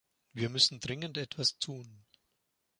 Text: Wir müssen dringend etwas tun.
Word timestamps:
Wir 0.33 0.49
müssen 0.49 0.79
dringend 0.79 1.15
etwas 1.19 1.59
tun. 1.59 2.07